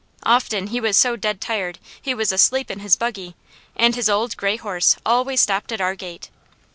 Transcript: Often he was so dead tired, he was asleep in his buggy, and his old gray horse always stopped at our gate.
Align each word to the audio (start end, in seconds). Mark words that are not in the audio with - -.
Often 0.23 0.65
he 0.69 0.81
was 0.81 0.97
so 0.97 1.15
dead 1.15 1.39
tired, 1.39 1.77
he 2.01 2.15
was 2.15 2.31
asleep 2.31 2.71
in 2.71 2.79
his 2.79 2.95
buggy, 2.95 3.35
and 3.75 3.93
his 3.95 4.09
old 4.09 4.35
gray 4.35 4.55
horse 4.55 4.95
always 5.05 5.41
stopped 5.41 5.71
at 5.71 5.79
our 5.79 5.93
gate. 5.93 6.31